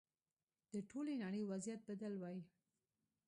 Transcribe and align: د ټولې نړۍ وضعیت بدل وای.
د 0.71 0.73
ټولې 0.89 1.13
نړۍ 1.23 1.43
وضعیت 1.51 1.81
بدل 1.89 2.13
وای. 2.17 2.39